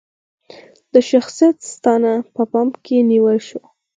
د 0.93 0.95
شخصیت 1.09 1.57
ساتنه 1.73 2.13
په 2.33 2.43
پام 2.51 2.67
کې 2.83 2.95
ونیول 2.99 3.37
شوه. 3.47 3.63